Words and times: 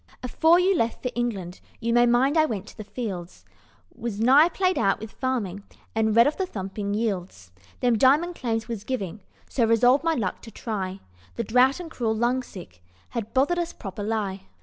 "Afore 0.23 0.59
you 0.59 0.75
left 0.75 1.03
for 1.03 1.11
England, 1.13 1.59
You 1.79 1.93
may 1.93 2.07
mind 2.07 2.35
I 2.35 2.47
went 2.47 2.65
to 2.69 2.75
the 2.75 2.83
Fields; 2.83 3.45
I 3.95 4.01
was 4.01 4.19
nigh 4.19 4.49
played 4.49 4.79
out 4.79 4.99
with 4.99 5.11
farming, 5.11 5.61
And 5.93 6.15
read 6.15 6.25
of 6.25 6.37
the 6.37 6.47
thumping 6.47 6.95
yields 6.95 7.51
Them 7.81 7.99
diamond 7.99 8.33
claims 8.33 8.67
was 8.67 8.83
giving, 8.83 9.21
so 9.47 9.63
Resolved 9.65 10.03
my 10.03 10.15
luck 10.15 10.41
to 10.41 10.49
try, 10.49 11.01
The 11.35 11.43
drought 11.43 11.79
and 11.79 11.91
cruel 11.91 12.15
lungsick 12.15 12.81
Had 13.09 13.31
bothered 13.35 13.59
us 13.59 13.73
proper_ly_. 13.73 14.39